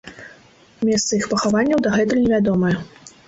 Месцы 0.87 1.11
іх 1.19 1.27
пахаванняў 1.35 1.83
дагэтуль 1.87 2.23
не 2.25 2.31
вядомыя. 2.35 2.75